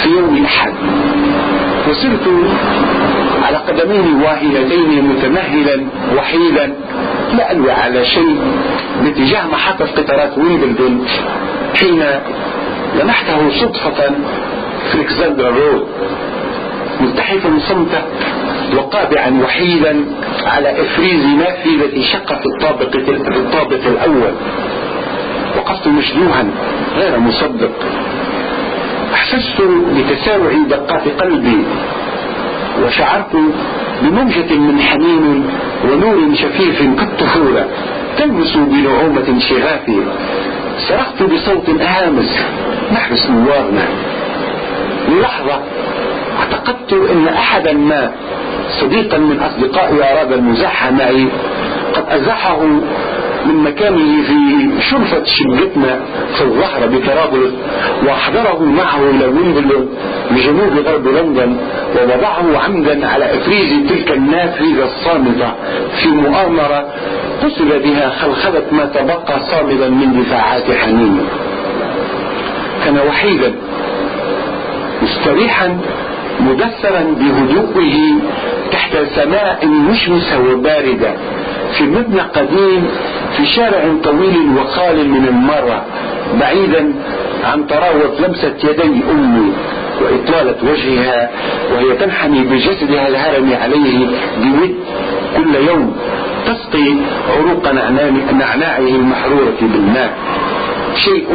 [0.03, 0.73] في يوم الأحد
[1.89, 2.27] وسرت
[3.43, 5.85] على قدمين واهلتين متمهلا
[6.17, 6.73] وحيدا
[7.37, 8.35] لا ألوي على شيء
[9.03, 11.05] باتجاه محطة قطارات ويمبلدون
[11.79, 12.03] حين
[12.99, 14.09] لمحته صدفة
[14.91, 15.87] في ألكسندرا رود
[17.01, 18.01] ملتحفا صمتا
[18.77, 20.05] وقابعا وحيدا
[20.45, 22.95] على إفريز نافذة شقة الطابق
[23.35, 24.31] الطابق الأول.
[25.67, 26.51] وقفت مشدوها
[26.95, 27.71] غير مصدق.
[29.13, 29.61] أحسست
[29.95, 31.63] بتسارع دقات قلبي
[32.83, 33.35] وشعرت
[34.01, 35.49] بموجة من حنين
[35.83, 37.67] ونور شفيف كالطفولة
[38.17, 39.99] تلمس بنعومة شغافي.
[40.87, 42.45] صرخت بصوت هامس
[42.93, 43.87] نحبس نوارنا
[45.09, 45.59] للحظة
[46.39, 48.11] اعتقدت إن أحدا ما
[48.81, 51.27] صديقا من أصدقائي أراد المزاح معي.
[51.93, 52.59] قد ازحه
[53.45, 55.99] من مكانه في شرفة شقتنا
[56.37, 57.53] في الظهر بطرابلس
[58.07, 59.89] وأحضره معه إلى ويمبلدون
[60.31, 61.57] بجنوب غرب لندن
[61.95, 65.51] ووضعه عمدا على إفريز تلك النافذة الصامتة
[66.01, 66.85] في مؤامرة
[67.43, 71.19] قصد بها خلخلة ما تبقى صامدا من دفاعات حنين
[72.85, 73.55] كان وحيدا
[75.01, 75.77] مستريحا
[76.39, 77.97] مدثرا بهدوءه
[78.71, 81.13] تحت سماء مشمسة وباردة
[81.77, 82.87] في مبنى قديم
[83.37, 85.85] في شارع طويل وخال من المرة
[86.39, 86.93] بعيدا
[87.43, 89.51] عن طراوة لمسة يدي أمي
[90.01, 91.29] وإطلالة وجهها
[91.73, 94.07] وهي تنحني بجسدها الهرم عليه
[94.43, 94.75] بود
[95.37, 95.95] كل يوم
[96.45, 96.95] تسقي
[97.29, 97.71] عروق
[98.33, 100.13] نعناعه المحرورة بالماء.
[100.95, 101.33] شيء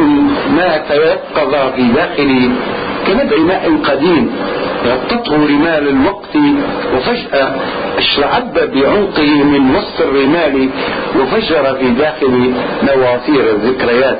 [0.57, 2.49] ما تيقظ في داخلي
[3.07, 4.31] كنبع ماء قديم
[4.85, 6.35] غطته رمال الوقت
[6.95, 7.55] وفجأة
[7.97, 10.69] اشرعب بعمقه من وسط الرمال
[11.19, 14.19] وفجر في داخلي نواصير الذكريات.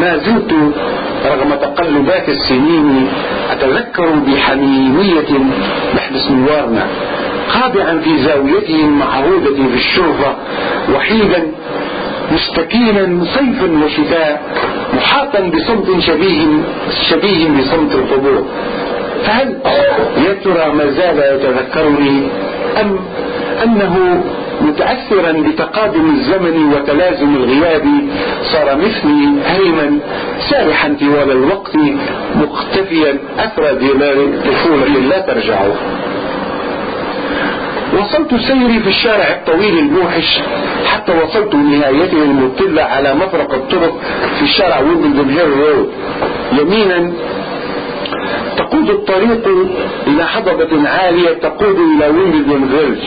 [0.00, 0.52] ما زلت
[1.26, 3.08] رغم تقلبات السنين
[3.50, 5.30] أتذكر بحميمية
[5.94, 6.86] محبس نوارنا
[7.48, 10.36] خاضعا في زاويته المعهودة في الشرفة
[10.94, 11.46] وحيدا
[12.32, 14.42] مستكينا صيفا وشتاء
[14.96, 16.46] محاطا بصمت شبيه
[17.10, 18.46] شبيه بصمت القبور
[19.26, 19.56] فهل
[20.26, 22.28] يا ترى ما زال يتذكرني
[22.80, 22.98] أم
[23.64, 24.24] أنه
[24.60, 27.84] متأثرا بتقادم الزمن وتلازم الغياب.
[28.52, 29.98] صار مثلي هائما
[30.50, 31.76] سارحا طوال الوقت
[32.36, 35.58] مقتفيا أثر دماء طفولة لا ترجع
[37.98, 40.40] واصلت سيري في الشارع الطويل الموحش
[40.86, 43.98] حتى وصلت نهايته المطلة على مفرق الطرق
[44.38, 45.90] في شارع ويمبلدون هيل رود
[46.60, 47.12] يمينا
[48.84, 49.48] تقود الطريق
[50.06, 52.98] إلى هضبة عالية تقود إلى ويمبلدون فيلج.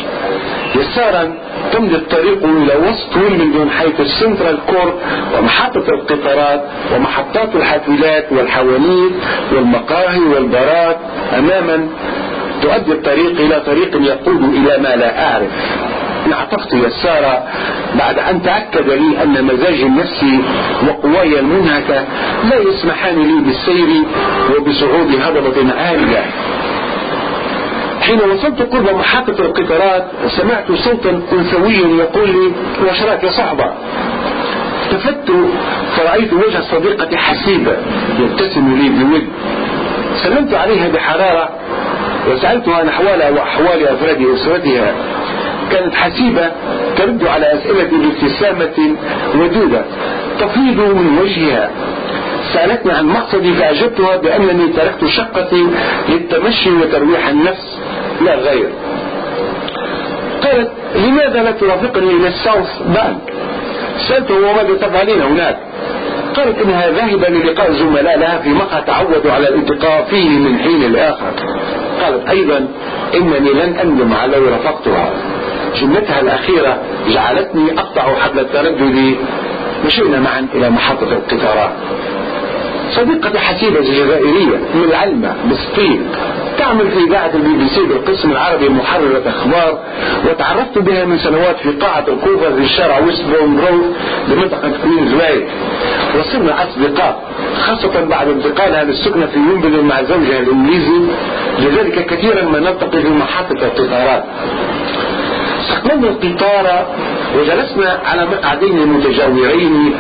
[0.76, 1.34] يسارا
[1.74, 4.94] تمضي الطريق إلى وسط ويمبلدون حيث السنتر كورت
[5.38, 6.64] ومحطة القطارات
[6.96, 9.14] ومحطات الحافلات والحوانيت
[9.52, 10.98] والمقاهي والبارات
[11.38, 11.88] أماما
[12.62, 15.52] تؤدي الطريق إلى طريق يقود إلى ما لا أعرف.
[16.28, 17.44] انعطفت يسارا
[18.00, 20.40] بعد أن تأكد لي أن مزاجي النفسي
[20.88, 22.06] وقواي المنهكة
[22.50, 23.90] لا يسمحان لي بالسير
[24.50, 26.26] وبصعود هضبة عالية.
[28.02, 32.52] حين وصلت قرب محطة القطارات سمعت صوتا أنثويا يقول لي
[32.90, 33.74] وشراك يا صحبة
[34.92, 35.32] التفت
[35.98, 37.76] فرأيت وجه صديقتي حسيبة
[38.20, 39.28] يبتسم لي بود.
[40.24, 41.50] سلمت عليها بحرارة
[42.32, 44.94] وسألتها عن أحوالها وأحوال أفراد أسرتها.
[45.72, 46.52] كانت حسيبة
[46.98, 48.96] ترد على أسئلتي بابتسامة
[49.36, 49.86] ودودة.
[50.40, 51.70] تفيض من وجهها.
[52.54, 55.68] سألتني عن مقصدي فأجبتها بأنني تركت شقتي
[56.10, 57.80] للتمشي وترويح النفس
[58.26, 58.70] لا غير
[60.44, 63.34] قالت لماذا لا ترافقني إلى الساوث بانك؟
[64.08, 65.58] سألته وماذا تفعلين هناك؟
[66.36, 71.32] قالت إنها ذاهبة للقاء زملاء لها في مقهى تعودوا على الالتقاء فيه من حين لآخر.
[72.02, 72.68] قالت أيضا
[73.16, 75.14] إنني لن أندم على رفقتها.
[75.82, 76.78] جملتها الأخيرة
[77.10, 79.16] جعلتني أقطع حبل التردد
[79.86, 81.72] مشينا معا إلى محطة القطارات.
[82.92, 86.02] صديقتي حسيبة جزائرية من العلمة بسطيف
[86.58, 89.80] تعمل في إذاعة البي بي سي بالقسم العربي محررة أخبار
[90.30, 93.94] وتعرفت بها من سنوات في قاعة الكوفة في الشارع ويستبورن رود
[94.28, 95.46] بمنطقة كوينزواي
[96.20, 97.24] وصرنا أصدقاء
[97.60, 101.00] خاصة بعد انتقالها للسكنى في ويمبلدون مع زوجها الإنجليزي
[101.60, 104.24] لذلك كثيرا ما نلتقي في محطة القطارات.
[105.68, 106.86] استقبلنا القطار
[107.38, 109.94] وجلسنا على مقعدين متجاورين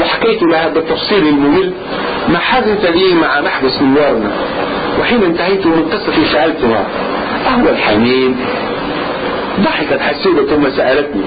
[0.00, 1.72] وحكيت لها بالتفصيل الممل
[2.28, 4.30] ما حدث لي مع محبس نوارنا
[5.00, 6.86] وحين انتهيت من قصتي سألتها
[7.46, 8.36] أهو الحنين؟
[9.60, 11.22] ضحكت حسيبة ثم سألتني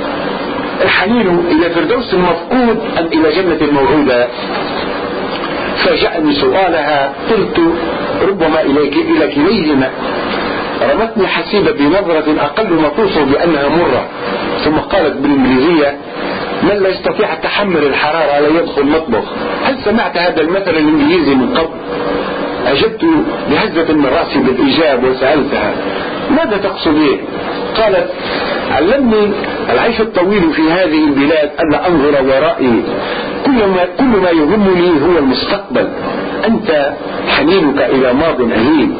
[0.83, 4.27] الحنين إلى فردوس مفقود أم إلى جنة موعودة؟
[5.85, 7.59] فاجأني سؤالها قلت
[8.29, 9.89] ربما إلى كليهما.
[10.81, 14.05] رمتني حسيبة بنظرة أقل ما توصف بأنها مرة.
[14.65, 15.97] ثم قالت بالإنجليزية
[16.63, 19.23] من لا يستطيع تحمل الحرارة لا يدخل مطبخ
[19.63, 21.69] هل سمعت هذا المثل الإنجليزي من قبل؟
[22.67, 23.05] أجبت
[23.49, 25.73] بهزة من رأسي بالإجاب وسألتها.
[26.29, 27.19] ماذا تقصدين
[27.77, 28.09] قالت
[28.71, 29.31] علمني
[29.69, 32.83] العيش الطويل في هذه البلاد ألا أنظر ورائي.
[33.45, 35.87] كل ما, كل ما يهمني هو المستقبل.
[36.47, 36.93] أنت
[37.29, 38.97] حنينك إلى ماض أليم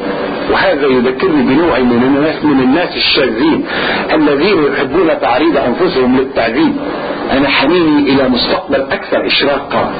[0.51, 3.65] وهذا يذكرني بنوع من الناس من الناس الشاذين
[4.13, 6.75] الذين يحبون تعريض أنفسهم للتعذيب.
[7.31, 9.91] أنا حنيني إلى مستقبل أكثر إشراقا.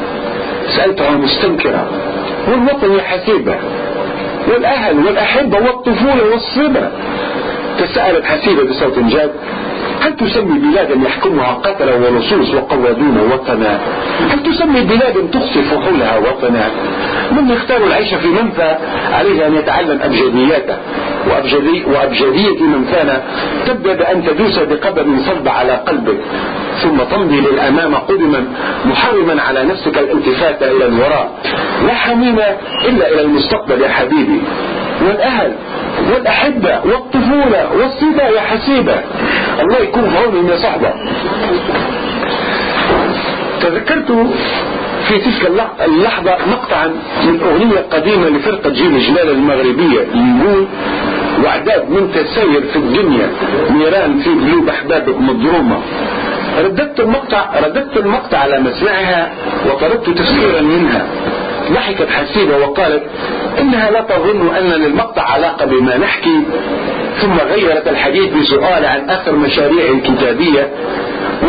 [0.76, 1.90] سألتها مستنكرة
[2.48, 3.56] والوطن يا حسيبة
[4.48, 6.92] والأهل والأحبة والطفولة والصبا
[7.80, 9.32] تساءلت حسيبة بصوت جاد.
[10.02, 13.80] هل تسمي بلادا يحكمها قتل ولصوص وقوادون وطنا
[14.32, 16.72] هل تسمي بلادا تخصي فحولها وطنا.
[17.32, 18.76] من يختار العيش في منفى؟
[19.14, 20.78] عليه أن يتعلم أبجدياته.
[21.30, 23.22] وأبجدي وأبجدية منفانا
[23.68, 26.18] تبدأ بأن تدوس بقدم صلب على قلبك.
[26.84, 28.46] ثم تمضي للأمام قدما
[28.86, 31.32] محرما على نفسك الالتفات إلى الوراء.
[31.88, 32.40] لا حميم
[32.86, 34.42] إلا إلى المستقبل يا حبيبي.
[35.06, 35.52] والأهل
[36.14, 38.96] والأحبة والطفولة والصبا يا حسيبة.
[39.62, 40.94] الله يكون في يا صحبة
[43.62, 44.12] تذكرت
[45.08, 45.52] في تلك
[45.86, 46.88] اللحظة مقطعا
[47.26, 50.68] من أغنية قديمة لفرقة جيل جلال المغربية يقول
[51.46, 53.30] وعداد من تسير في الدنيا
[53.72, 55.78] نيران في قلوب أحبابك مضرومة
[56.64, 59.32] رددت المقطع رددت المقطع على مسمعها
[59.70, 61.08] وطلبت تفسيرا منها.
[61.72, 63.04] ضحكت حسيبة وقالت
[63.60, 66.44] إنها لا تظن أن للمقطع علاقة بما نحكي.
[67.22, 70.70] ثم غيرت الحديث بسؤال عن آخر مشاريع الكتابية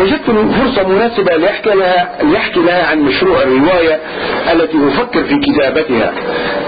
[0.01, 0.25] وجدت
[0.59, 3.99] فرصة مناسبة ليحكي لها, ليحكي لها عن مشروع الرواية
[4.53, 6.13] التي أفكر في كتابتها.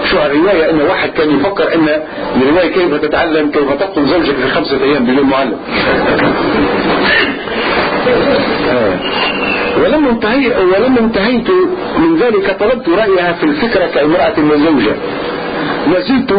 [0.04, 1.88] مشروع الرواية أن واحد كان يفكر أن
[2.42, 5.58] الرواية كيف تتعلم كيف تقتل زوجك في خمسة أيام بدون معلم.
[8.70, 8.94] آه.
[9.82, 11.48] ولما انتهي ولما انتهيت
[11.98, 14.94] من ذلك طلبت رأيها في الفكرة كامرأة وزوجة
[15.86, 16.32] ما زلت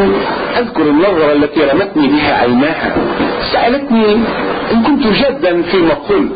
[0.58, 2.96] أذكر النظرة التي رمتني بها عيناها.
[3.54, 4.14] سألتني
[4.72, 6.32] إن كنت جادا فيما قلت.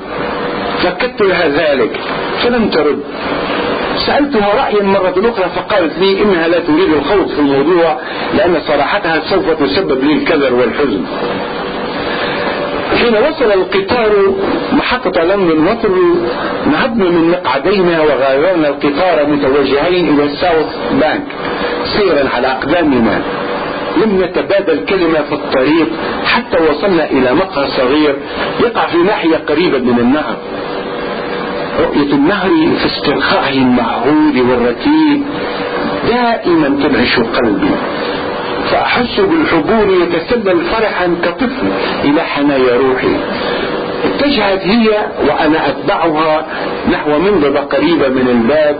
[0.83, 1.99] فكدت لها ذلك.
[2.43, 2.99] فلم ترد.
[4.05, 7.97] سألتها رأيا مرة أخرى فقالت لي إنها لا تريد الخوض في الموضوع
[8.37, 11.01] لأن صراحتها سوف تسبب لي الكدر والحزن.
[12.99, 14.11] حين وصل القطار
[14.71, 16.15] محطة لندن وطرو
[16.71, 21.27] نهضنا من مقعدينا وغادرنا القطار متوجهين إلى الساوث بانك
[21.97, 23.21] سيرا على أقدامنا.
[23.97, 25.87] لم نتبادل كلمة في الطريق
[26.25, 28.15] حتى وصلنا إلى مقهى صغير
[28.59, 30.37] يقع في ناحية قريبة من النهر.
[31.79, 35.23] رؤية النهر في استرخائه المعهود والرتيب
[36.07, 37.71] دائما تنعش قلبي.
[38.71, 41.67] فأحس بالحبور يتسلل فرحا كطفل
[42.03, 43.15] إلى حنايا روحي.
[44.05, 44.87] اتجهت هي
[45.27, 46.45] وأنا أتبعها
[46.91, 48.75] نحو منضدة قريبة من الباب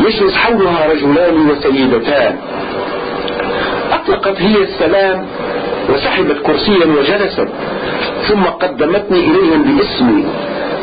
[0.00, 2.36] يجلس حولها رجلان وسيدتان.
[3.92, 5.26] أطلقت هي السلام
[5.88, 7.48] وسحبت كرسيا وجلست
[8.28, 10.24] ثم قدمتني إليهم باسمي.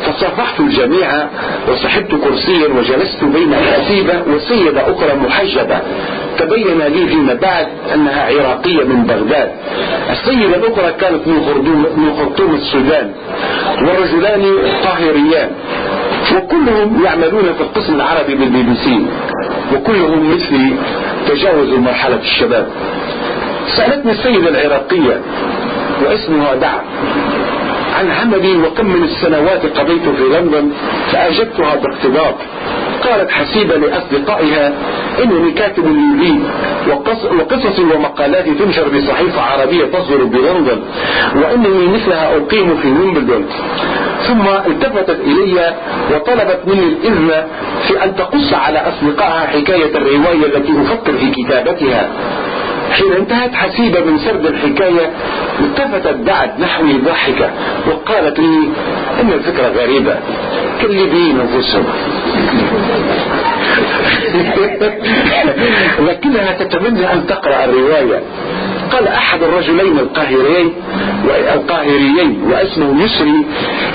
[0.06, 1.26] فصافحت الجميع
[1.68, 5.78] وسحبت كرسيا وجلست بين حسيبة وسيدة أخرى محجبة.
[6.38, 9.50] تبين لي فيما بعد أنها عراقية من بغداد.
[10.10, 13.12] السيدة الأخرى كانت من خرطوم السودان
[13.82, 14.42] والرجلان
[14.84, 15.50] قاهريان
[16.36, 19.06] وكلهم يعملون في القسم العربي بالبي بي سي
[19.74, 20.72] وكلهم مثلي
[21.28, 22.66] تجاوزوا مرحلة الشباب.
[23.76, 25.20] سألتني السيدة العراقية
[26.04, 26.74] واسمها دع
[27.98, 30.72] عن عملي وكم من السنوات قضيت في لندن
[31.12, 32.34] فأجبتها باقتضاب
[33.04, 34.72] قالت حسيبة لأصدقائها
[35.24, 35.86] إنني كاتب
[36.20, 36.34] لي
[37.38, 40.80] وقصص ومقالات تنشر بصحيفة عربية تصدر بلندن
[41.36, 43.46] وإنني مثلها أقيم في ويمبلدون.
[44.28, 45.74] ثم التفتت إلي
[46.14, 47.30] وطلبت مني الإذن
[47.88, 52.10] في أن تقص على أصدقائها حكاية الرواية التي أفكر في كتابتها.
[52.92, 55.10] حين انتهت حسيبة من سرد الحكاية
[55.60, 57.50] التفتت بعد نحوي ضاحكة
[57.86, 58.68] وقالت لي
[59.20, 60.14] إن الفكرة غريبة
[60.80, 61.84] كالليبيين أنفسهم
[66.08, 68.22] لكنها تتمنى أن تقرأ الرواية.
[68.92, 70.72] قال أحد الرجلين القاهريين
[71.54, 73.44] القاهريين واسمه يسري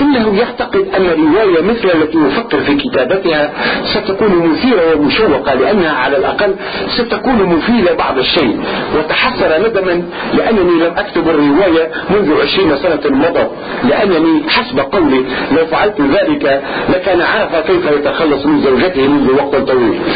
[0.00, 3.52] إنه يعتقد أن الرواية مثل التي يفكر في كتابتها
[3.84, 6.54] ستكون مثيرة ومشوقة لأنها على الأقل
[6.88, 8.60] ستكون مفيدة بعض الشيء.
[8.96, 10.02] وتحسر ندما
[10.34, 13.50] لأنني لم أكتب الرواية منذ عشرين سنة مضت
[13.84, 20.00] لأنني حسب قولي لو فعلت ذلك لكان عارف كيف يتخلص من زوجته منذ وقت طويل.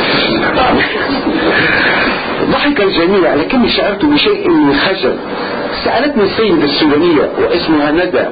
[2.51, 5.15] ضحك الجميع لكني شعرت بشيء من خجل
[5.85, 8.25] سألتني السيدة السودانية واسمها ندى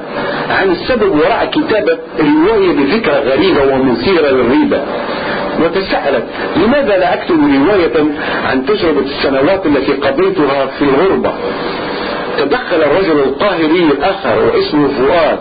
[0.49, 4.81] عن السبب وراء كتابة رواية بفكرة غريبة ومثيرة للريبة.
[5.63, 6.23] وتساءلت
[6.55, 8.05] لماذا لا أكتب رواية
[8.45, 11.33] عن تجربة السنوات التي قضيتها في الغربة؟
[12.37, 15.39] تدخل الرجل القاهري الآخر واسمه فؤاد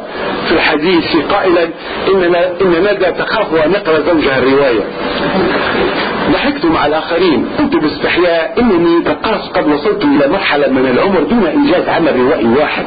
[0.48, 1.64] في الحديث قائلا
[2.08, 4.84] إن, إن ندى تخاف أن نقرأ زوجها الرواية.
[6.32, 7.46] ضحكت مع الآخرين.
[7.58, 12.84] قلت باستحياء إنني كقاس قد وصلت إلى مرحلة من العمر دون إنجاز عمل روائي واحد.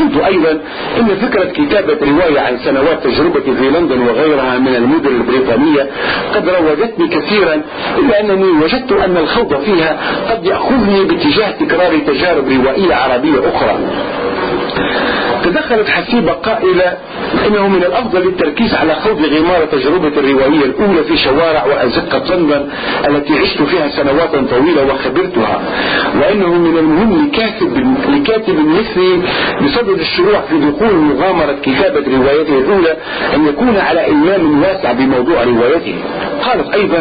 [0.00, 0.50] قلت أيضا
[0.98, 5.86] إن فكرة كتابة رواية عن سنوات تجربتي في لندن وغيرها من المدن البريطانية
[6.34, 7.62] قد روجتني كثيرا
[7.98, 9.96] إلا أنني وجدت أن الخوض فيها
[10.30, 13.78] قد يأخذني باتجاه تكرار تجارب روائية عربية أخرى.
[15.44, 16.96] تدخلت حسيبة قائلة
[17.46, 22.68] أنه من الأفضل التركيز على خوض غمار تجربة الروائية الأولى في شوارع وأزقة لندن
[23.08, 25.60] التي عشت فيها سنوات طويلة وخبرتها.
[26.20, 29.22] وأنه من المهم لكاتب, لكاتب مثلي
[29.64, 32.96] بصدد الشروع في دخول مغامرة كتابة روايته الأولى
[33.34, 35.94] أن يكون على إلمام واسع بموضوع روايته.
[36.44, 36.98] قالت أيضا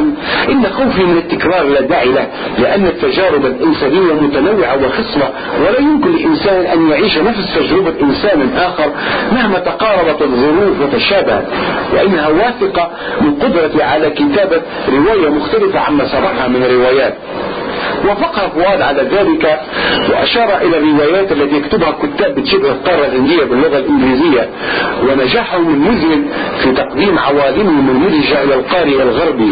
[0.49, 2.28] إن خوفي من التكرار لا داعي له
[2.60, 5.30] لأن التجارب الإنسانية متنوعة وخصبة
[5.62, 8.91] ولا يمكن لانسان أن يعيش نفس تجربة إنسان آخر
[9.32, 11.45] مهما تقاربت الظروف وتشابهت
[11.93, 12.89] وإنها واثقة
[13.21, 17.13] من قدرتي على كتابة رواية مختلفة عما سبقها من الروايات.
[18.05, 19.59] وافقها فؤاد على ذلك
[20.09, 24.49] وأشار إلى الروايات التي يكتبها كتاب شبه القارة الهندية باللغة الإنجليزية
[25.09, 26.25] ونجاحهم المذهل
[26.63, 29.51] في تقديم عوالمهم المدهشة إلى القارئ الغربي.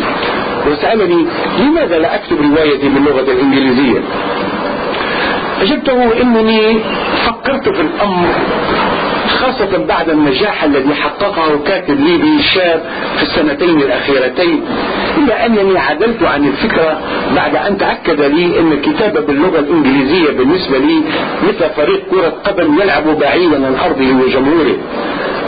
[0.71, 1.25] وسألني
[1.59, 3.99] لماذا لا أكتب روايتي باللغة الإنجليزية؟
[5.61, 6.79] أجبته إنني
[7.25, 8.27] فكرت في الأمر
[9.27, 12.81] خاصة بعد النجاح الذي حققه كاتب ليبي شاب
[13.17, 14.61] في السنتين الأخيرتين.
[15.17, 17.01] إلا أنني عدلت عن الفكرة
[17.35, 21.01] بعد أن تأكد لي أن الكتابة باللغة الإنجليزية بالنسبة لي
[21.47, 24.77] مثل فريق كرة قدم يلعب بعيدا عن أرضه وجمهوره.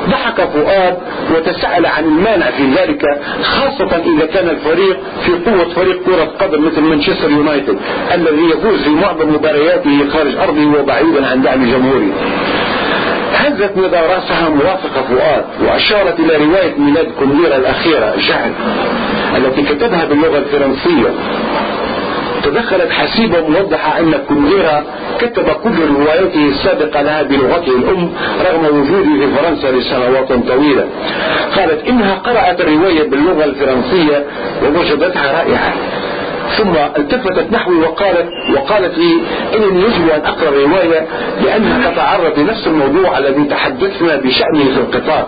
[0.09, 0.97] ضحك فؤاد
[1.35, 3.01] وتساءل عن المانع في ذلك
[3.43, 7.77] خاصة إذا كان الفريق في قوة فريق كرة قدم مثل مانشستر يونايتد
[8.13, 12.11] الذي يفوز في معظم مبارياته خارج أرضه وبعيدا عن دعم جمهوره.
[13.33, 18.51] هزت ندى رأسها موافقة فؤاد وأشارت إلى رواية ميلاد كنديرة الأخيرة جهل
[19.37, 21.09] التي كتبها باللغة الفرنسية.
[22.43, 24.83] تدخلت حسيبة موضحة أن كنديرة
[25.19, 28.11] كتب كل رواياته السابقة لها بلغته الأم
[28.51, 30.87] رغم وجوده في فرنسا لسنوات طويلة.
[31.55, 34.25] قالت إنها قرأت الرواية باللغة الفرنسية
[34.63, 35.73] ووجدتها رائعة.
[36.57, 39.21] ثم التفتت نحوي وقالت وقالت لي
[39.55, 41.07] انني يجب أن أقرأ الروايه
[41.43, 45.27] لأنها تتعرض لنفس الموضوع الذي تحدثنا بشانه في القطار.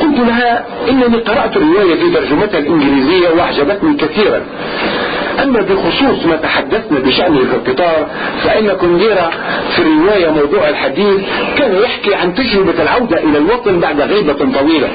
[0.00, 4.40] قلت لها إنني قرأت الرواية في ترجمتها الإنجليزية وأعجبتني كثيرا.
[5.42, 8.06] أما بخصوص ما تحدثنا بشأنه في القطار
[8.44, 9.30] فإن كونديرا
[9.76, 11.20] في الرواية موضوع الحديث
[11.58, 14.88] كان يحكي عن تجربة العودة إلى الوطن بعد غيبة طويلة.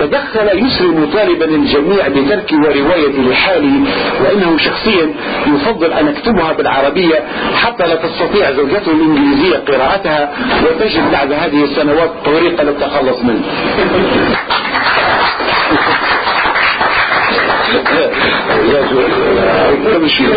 [0.00, 3.80] تدخل يسري مطالبا الجميع بترك ورواية لحالي
[4.24, 5.14] وإنه شخصيا
[5.46, 10.32] يفضل أن أكتبها بالعربية حتى لا تستطيع زوجته الإنجليزية قراءتها
[10.64, 13.42] وتجد بعد هذه السنوات طريقة للتخلص منه.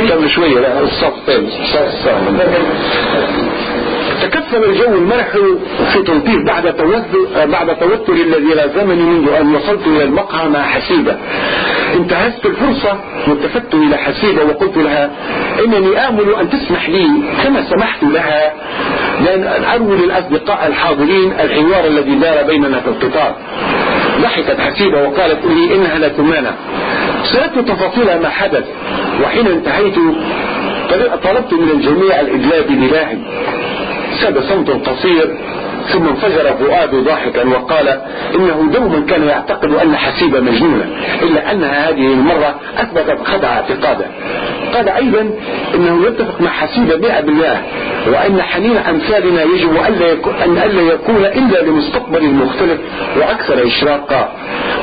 [0.09, 1.13] كم شوية لا الصف.
[4.49, 5.27] تكفل الجو المرح
[5.93, 11.17] في تلطيف بعد توتر بعد توتر الذي لازمني منذ أن وصلت إلى المقهى مع حسيبة.
[11.95, 15.11] انتهزت الفرصة والتفت إلى حسيبة وقلت لها
[15.65, 17.07] إنني آمل أن تسمح لي
[17.43, 18.53] كما سمحت لها
[19.25, 23.35] لأن أروي للأصدقاء الحاضرين الحوار الذي دار بيننا في القطار.
[24.21, 26.51] ضحكت حسيبة وقالت لي إنها لا تمانع.
[27.23, 28.65] سألت تفاصيل ما حدث
[29.23, 29.95] وحين انتهيت
[31.23, 33.17] طلبت من الجميع الإدلاء بإلهي
[34.21, 35.37] ساد صمت قصير
[35.93, 37.87] ثم انفجر فؤاد ضاحكا وقال
[38.35, 40.85] إنه دوما كان يعتقد أن حسيبة مجنونة
[41.21, 44.05] إلا أنها هذه المرة أثبتت خدع اعتقاده.
[44.73, 45.29] قال أيضا
[45.75, 47.61] إنه يتفق مع حسيبة مئة بالله
[48.07, 49.77] وأن حنين أمثالنا يجب
[50.45, 52.79] أن ألا يكون إلا لمستقبل مختلف
[53.17, 54.33] وأكثر إشراقا.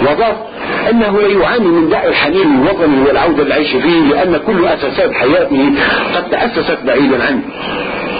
[0.03, 0.37] وضاف
[0.91, 5.73] أنه لا يعاني من داء الحنين الوطني والعودة للعيش فيه لأن كل أساسات حياته
[6.17, 7.43] قد تأسست بعيدا عنه.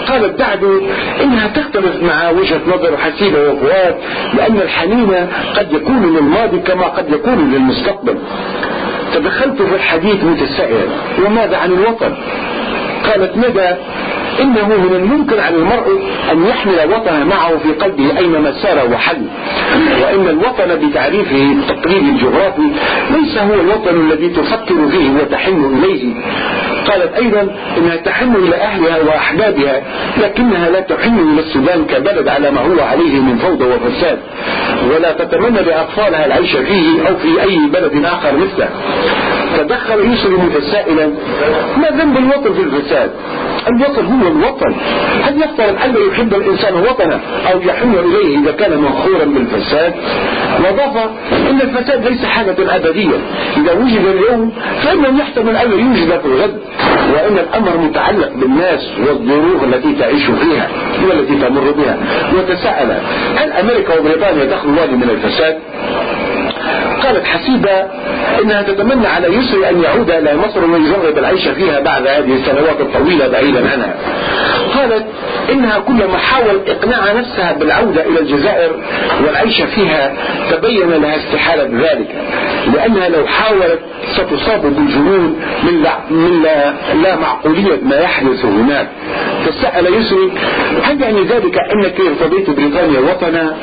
[0.07, 0.81] قالت بعد
[1.23, 3.95] إنها تختلف مع وجهة نظر حسيبة وفؤاد
[4.33, 5.11] لأن الحنين
[5.55, 8.17] قد يكون للماضي كما قد يكون للمستقبل.
[9.13, 10.87] تدخلت في الحديث متسائلا
[11.25, 12.13] وماذا عن الوطن؟
[13.03, 13.75] قالت ندى
[14.41, 16.01] إنه من الممكن على المرء
[16.31, 19.21] أن يحمل وطنه معه في قلبه أينما سار وحل.
[20.01, 22.71] وإن الوطن بتعريفه التقليدي الجغرافي
[23.11, 26.13] ليس هو الوطن الذي تفكر فيه وتحن إليه.
[26.87, 29.81] قالت أيضا إنها تحن إلى أهلها وأحبابها
[30.17, 34.19] لكنها لا تحن إلى السودان كبلد على ما هو عليه من فوضى وفساد
[34.91, 38.69] ولا تتمنى لأطفالها العيش فيه أو في أي بلد آخر مثله.
[39.57, 41.07] تدخل يوسف متسائلا
[41.77, 43.11] ما ذنب الوطن في الفساد؟
[43.67, 44.75] الوطن هو الوطن.
[45.23, 47.19] هل يفترض أن يحب الإنسان وطنه
[47.51, 49.93] أو يحن إليه إذا كان منخورا بالفساد؟
[50.59, 51.09] وضاف
[51.49, 53.17] إن الفساد ليس حالة أبدية.
[53.57, 56.59] إذا وجد اليوم فإنه يحتمل أن يوجد في الغد.
[57.13, 60.69] وإن الأمر متعلق بالناس والظروف التي تعيش فيها
[61.09, 61.97] والتي تمر بها.
[62.35, 62.91] وتساءل
[63.35, 65.57] هل أمريكا وبريطانيا دخلوا من الفساد؟
[67.03, 67.85] قالت حسيبة
[68.43, 73.27] إنها تتمنى على يسري أن يعود إلى مصر ويجرب العيش فيها بعد هذه السنوات الطويلة
[73.27, 73.95] بعيدا عنها.
[74.75, 75.05] قالت
[75.51, 78.71] إنها كلما حاولت إقناع نفسها بالعودة إلى الجزائر
[79.25, 80.13] والعيش فيها
[80.51, 82.15] تبين لها استحالة ذلك
[82.73, 83.79] لأنها لو حاولت
[84.15, 86.73] ستصاب بالجنون من لا, من لا,
[87.03, 88.87] لا معقولية ما يحدث هناك.
[89.45, 90.31] فسأل يسري
[90.83, 93.57] هل يعني ذلك انك ارتضيت بريطانيا وطنا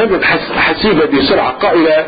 [0.00, 0.24] ردت
[0.56, 2.04] حسيبة بسرعة قائلة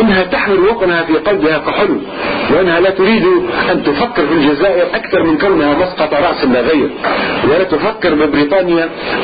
[0.00, 2.02] إنها تحمل وطنها في قلبها كحلم
[2.50, 3.24] وإنها لا تريد
[3.72, 6.90] أن تفكر في الجزائر أكثر من كونها مسقط رأس لا غير
[7.44, 8.53] ولا تفكر ببريطانيا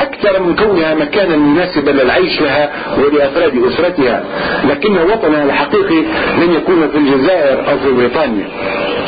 [0.00, 4.24] أكثر من كونها مكانا مناسبا للعيش لها ولأفراد أسرتها
[4.70, 6.02] لكن وطنها الحقيقي
[6.38, 8.48] لن يكون في الجزائر أو في بريطانيا.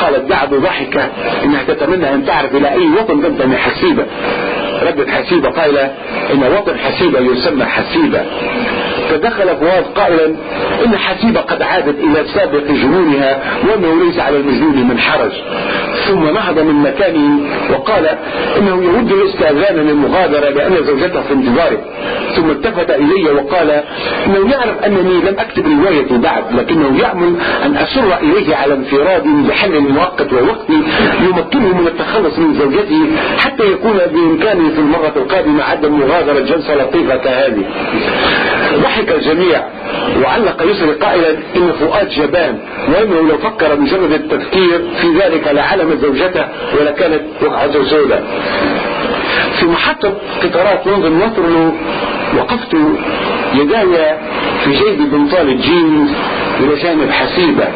[0.01, 1.09] قالت بعد ضحكة
[1.43, 4.05] إنها تتمنى أن تعرف إلى أي وطن تنتمي حسيبة.
[4.81, 5.91] ردت حسيبة قائلة
[6.33, 8.25] إن وطن حسيبة يسمى حسيبة.
[9.09, 10.25] فدخل فؤاد قائلا
[10.85, 13.39] إن حسيبة قد عادت إلى سابق جنونها
[13.69, 15.31] وأنه ليس على المجنون من حرج.
[16.07, 17.39] ثم نهض من مكانه
[17.71, 18.07] وقال
[18.57, 21.81] إنه يود الاستاذان للمغادرة لأن زوجته في انتظاره.
[22.35, 23.71] ثم التفت إلي وقال
[24.25, 27.35] إنه يعرف أنني لم أكتب روايتي بعد لكنه يعمل
[27.65, 30.69] أن أسر إليه على انفراد بحل مؤقت ووقت
[31.21, 33.05] يمكنه من التخلص من زوجته
[33.37, 37.63] حتى يكون بإمكانه في المرة القادمة عدم مغادرة جلسة لطيفة كهذه
[38.93, 39.61] ضحك الجميع.
[40.23, 46.45] وعلق يسري قائلا إن فؤاد جبان وإنه لو فكر مجرد التفكير في ذلك لعلم زوجته
[46.79, 48.23] ولكانت وقعته سوداء
[49.59, 50.13] في محطة
[50.43, 51.71] قطارات لندن واترلو
[52.37, 52.73] وقفت
[53.53, 54.17] يداي
[54.63, 56.09] في جيب بنطال الجينز
[56.59, 57.67] إلى جانب حسيبة.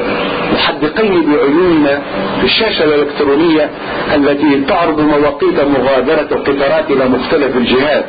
[0.54, 2.02] محدقين بعيوننا
[2.40, 3.70] في الشاشة الإلكترونية
[4.16, 8.06] التي تعرض مواقيت مغادرة القطارات إلى مختلف الجهات.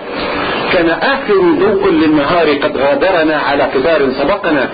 [0.73, 4.69] كان آخر ضوء للنهار قد غادرنا على قطار سبقنا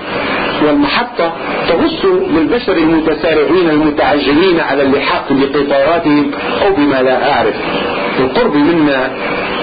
[0.66, 1.32] والمحطة
[1.68, 2.04] تبص
[2.36, 6.30] للبشر المتسارعين المتعجلين على اللحاق بقطاراتهم
[6.62, 7.54] أو بما لا أعرف.
[8.18, 9.10] بالقرب منا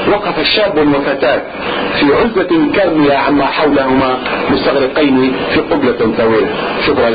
[0.09, 1.41] وقف الشاب وفتاة
[1.99, 4.17] في عزلة كاملة عما حولهما
[4.49, 6.49] مستغرقين في قبلة طويلة.
[6.87, 7.09] شكرا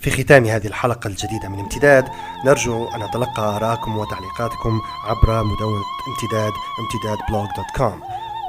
[0.00, 2.08] الاستماع ختام هذه الحلقة الجديدة من امتداد
[2.44, 8.00] نرجو أن نتلقى آراءكم وتعليقاتكم عبر مدونة امتداد امتداد blog dot com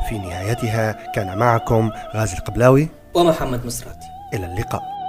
[0.10, 5.01] في نهايتها كان معكم غازي القبلاوي ومحمد مصراتي إلى اللقاء.